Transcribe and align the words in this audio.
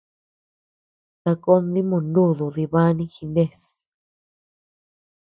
Sakón 1.21 1.63
dimoo 1.73 2.03
nudu 2.13 2.45
dibani 2.55 3.05
jinés. 3.15 3.59